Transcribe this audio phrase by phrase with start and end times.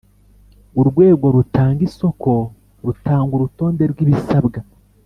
[0.79, 2.31] Urwego rutanga isoko
[2.85, 4.59] rutanga urutonde rw’ibisabwa